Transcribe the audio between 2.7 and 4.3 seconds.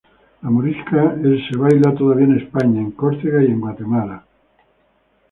en Córcega y en Guatemala.